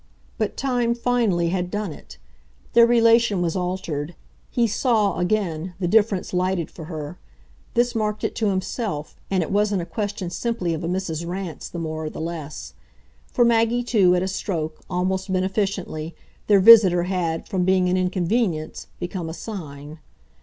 But 0.39 0.57
time 0.57 0.95
finally 0.95 1.49
had 1.49 1.69
done 1.69 1.93
it; 1.93 2.17
their 2.73 2.87
relation 2.87 3.39
was 3.39 3.55
altered: 3.55 4.15
he 4.49 4.65
SAW, 4.65 5.19
again, 5.19 5.75
the 5.79 5.87
difference 5.87 6.33
lighted 6.33 6.71
for 6.71 6.85
her. 6.85 7.19
This 7.75 7.93
marked 7.93 8.23
it 8.23 8.33
to 8.37 8.47
himself 8.47 9.15
and 9.29 9.43
it 9.43 9.51
wasn't 9.51 9.83
a 9.83 9.85
question 9.85 10.31
simply 10.31 10.73
of 10.73 10.83
a 10.83 10.87
Mrs. 10.87 11.27
Rance 11.27 11.69
the 11.69 11.77
more 11.77 12.05
or 12.05 12.09
the 12.09 12.19
less. 12.19 12.73
For 13.27 13.45
Maggie 13.45 13.83
too, 13.83 14.15
at 14.15 14.23
a 14.23 14.27
stroke, 14.27 14.79
almost 14.89 15.31
beneficently, 15.31 16.15
their 16.47 16.59
visitor 16.59 17.03
had, 17.03 17.47
from 17.47 17.63
being 17.63 17.87
an 17.87 17.95
inconvenience, 17.95 18.87
become 18.99 19.29
a 19.29 19.35
sign. 19.35 19.99